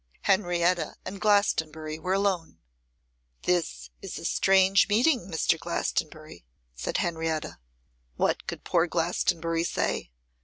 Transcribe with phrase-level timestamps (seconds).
[0.21, 2.57] Henrietta and Glastonbury were alone.
[3.43, 5.59] 'This is a strange meeting, Mr.
[5.59, 6.43] Glastonbury,'
[6.73, 7.59] said Henrietta.
[8.15, 10.09] What could poor Glastonbury say?